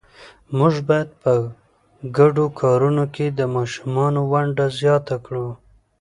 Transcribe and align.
موږ 0.57 0.73
باید 0.87 1.09
په 1.21 1.31
ګډو 2.17 2.45
کارونو 2.61 3.03
کې 3.15 3.25
د 3.29 3.41
ماشومانو 3.55 4.21
ونډه 4.31 4.65
زیات 4.79 5.07
کړو 5.25 5.47